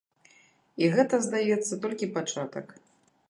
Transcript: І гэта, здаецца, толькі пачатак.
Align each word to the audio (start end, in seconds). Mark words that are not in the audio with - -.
І 0.85 0.89
гэта, 0.95 1.19
здаецца, 1.27 1.73
толькі 1.83 2.09
пачатак. 2.17 2.67